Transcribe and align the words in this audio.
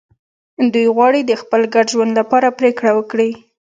دوی 0.73 0.87
غواړي 0.95 1.21
د 1.25 1.31
خپل 1.41 1.61
ګډ 1.73 1.85
ژوند 1.93 2.11
لپاره 2.19 2.55
پرېکړه 2.59 2.91
وکړي. 2.95 3.29